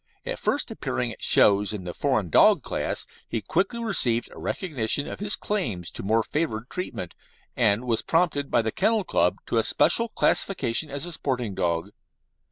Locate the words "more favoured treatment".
6.01-7.13